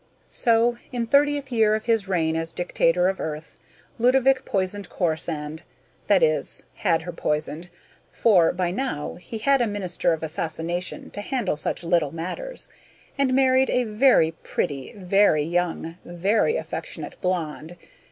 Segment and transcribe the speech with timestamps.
[0.29, 3.59] So, in thirtieth year of his reign as Dictator of Earth,
[3.99, 5.61] Ludovick poisoned Corisande
[6.07, 7.69] that is, had her poisoned,
[8.11, 12.67] for by now he had a Minister of Assassination to handle such little matters
[13.15, 17.77] and married a very pretty, very young, very affectionate blonde.